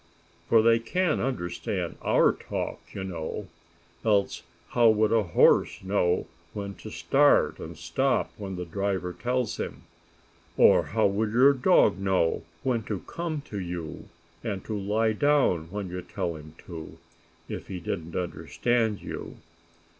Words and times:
For 0.49 0.63
they 0.63 0.79
can 0.79 1.19
understand 1.19 1.95
our 2.01 2.31
talk, 2.33 2.79
you 2.91 3.03
know. 3.03 3.49
Else 4.03 4.41
how 4.69 4.89
would 4.89 5.11
a 5.11 5.21
horse 5.21 5.83
know 5.83 6.25
when 6.53 6.73
to 6.77 6.89
start 6.89 7.59
and 7.59 7.77
stop, 7.77 8.31
when 8.35 8.55
the 8.55 8.65
driver 8.65 9.13
tells 9.13 9.57
him? 9.57 9.83
Or 10.57 10.85
how 10.85 11.05
would 11.05 11.31
your 11.31 11.53
dog 11.53 11.99
know 11.99 12.41
when 12.63 12.81
to 12.85 13.01
come 13.05 13.41
to 13.49 13.59
you, 13.59 14.09
and 14.43 14.65
to 14.65 14.75
lie 14.75 15.13
down 15.13 15.69
when 15.69 15.89
you 15.91 16.01
tell 16.01 16.35
him 16.35 16.55
to, 16.65 16.97
if 17.47 17.67
he 17.67 17.79
didn't 17.79 18.15
understand 18.15 19.03
you? 19.03 19.37